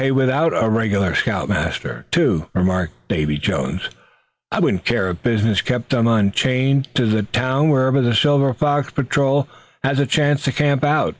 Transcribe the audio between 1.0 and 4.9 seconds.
scout master, too," remarked Davy Jones. "I wouldn't